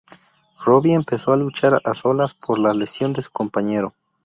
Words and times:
Robbie 0.65 0.95
empezó 0.95 1.31
a 1.31 1.37
luchar 1.37 1.79
a 1.83 1.93
solas, 1.93 2.33
por 2.33 2.57
la 2.57 2.73
lesión 2.73 3.13
de 3.13 3.21
su 3.21 3.29
compañero. 3.29 3.93